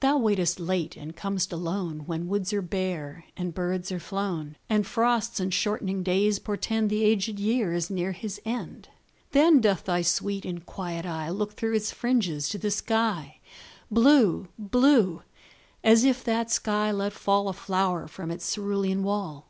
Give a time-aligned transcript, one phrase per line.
[0.00, 4.84] Thou waitest late and com'st alone, When woods are bare and birds are flown, And
[4.84, 8.88] frosts and shortening days portend The aged year is near his end.
[9.30, 13.38] Then doth thy sweet and quiet eye Look through its fringes to the sky,
[13.88, 15.22] Blue blue
[15.84, 19.46] as if that sky let fall A flower from its cerulean wall.